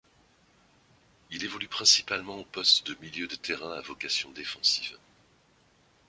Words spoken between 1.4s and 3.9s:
évolue principalement au poste de milieu de terrain, à